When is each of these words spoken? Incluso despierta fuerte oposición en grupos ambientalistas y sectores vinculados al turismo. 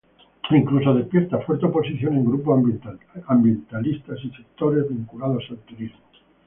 Incluso 0.49 0.95
despierta 0.95 1.37
fuerte 1.41 1.67
oposición 1.67 2.15
en 2.15 2.25
grupos 2.25 2.59
ambientalistas 3.27 4.17
y 4.25 4.31
sectores 4.31 4.89
vinculados 4.89 5.43
al 5.51 5.59
turismo. 5.59 5.99